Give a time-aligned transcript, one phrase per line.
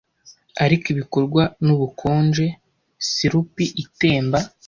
[0.65, 2.45] Ariko ibikorwa nubukonje,
[3.09, 4.39] sirupi itemba